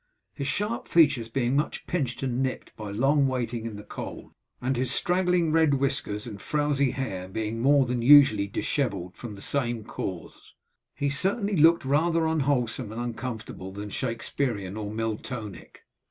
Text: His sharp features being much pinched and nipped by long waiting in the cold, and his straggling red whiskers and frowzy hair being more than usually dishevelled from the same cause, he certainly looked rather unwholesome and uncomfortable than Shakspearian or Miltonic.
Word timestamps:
His 0.33 0.47
sharp 0.47 0.87
features 0.87 1.29
being 1.29 1.55
much 1.55 1.85
pinched 1.85 2.23
and 2.23 2.41
nipped 2.41 2.75
by 2.75 2.89
long 2.89 3.27
waiting 3.27 3.67
in 3.67 3.75
the 3.75 3.83
cold, 3.83 4.33
and 4.59 4.75
his 4.75 4.89
straggling 4.91 5.51
red 5.51 5.75
whiskers 5.75 6.25
and 6.25 6.41
frowzy 6.41 6.89
hair 6.89 7.27
being 7.27 7.59
more 7.59 7.85
than 7.85 8.01
usually 8.01 8.47
dishevelled 8.47 9.15
from 9.15 9.35
the 9.35 9.43
same 9.43 9.83
cause, 9.83 10.55
he 10.95 11.11
certainly 11.11 11.55
looked 11.55 11.85
rather 11.85 12.25
unwholesome 12.25 12.91
and 12.91 12.99
uncomfortable 12.99 13.71
than 13.71 13.91
Shakspearian 13.91 14.75
or 14.75 14.89
Miltonic. 14.91 15.85